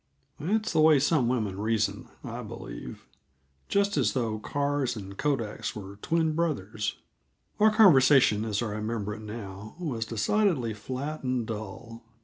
That's 0.39 0.73
the 0.73 0.81
way 0.81 0.97
some 0.97 1.27
women 1.27 1.59
reason, 1.59 2.09
I 2.23 2.41
believe 2.41 3.05
just 3.69 3.97
as 3.97 4.13
though 4.13 4.39
cars 4.39 4.95
and 4.95 5.15
kodaks 5.15 5.77
are 5.77 5.97
twin 6.01 6.33
brothers. 6.33 6.95
Our 7.59 7.69
conversation, 7.71 8.43
as 8.43 8.63
I 8.63 8.69
remember 8.71 9.13
it 9.13 9.21
now, 9.21 9.75
was 9.79 10.07
decidedly 10.07 10.73
flat 10.73 11.21
and 11.21 11.45
dull. 11.45 12.03